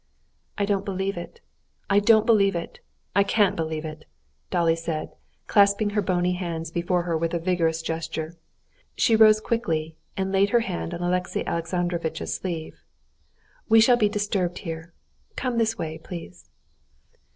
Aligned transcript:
"I 0.57 0.65
don't 0.65 0.83
believe 0.83 1.15
it, 1.15 1.41
I 1.87 1.99
don't 1.99 2.25
believe 2.25 2.55
it, 2.55 2.79
I 3.15 3.21
can't 3.23 3.55
believe 3.55 3.85
it!" 3.85 4.05
Dolly 4.49 4.75
said, 4.75 5.11
clasping 5.45 5.91
her 5.91 6.01
bony 6.01 6.33
hands 6.33 6.71
before 6.71 7.03
her 7.03 7.15
with 7.15 7.35
a 7.35 7.39
vigorous 7.39 7.83
gesture. 7.83 8.33
She 8.95 9.15
rose 9.15 9.39
quickly, 9.39 9.95
and 10.17 10.31
laid 10.31 10.49
her 10.49 10.61
hand 10.61 10.95
on 10.95 11.03
Alexey 11.03 11.45
Alexandrovitch's 11.45 12.33
sleeve. 12.33 12.81
"We 13.69 13.79
shall 13.79 13.95
be 13.95 14.09
disturbed 14.09 14.57
here. 14.65 14.91
Come 15.35 15.59
this 15.59 15.77
way, 15.77 15.99
please." 15.99 16.49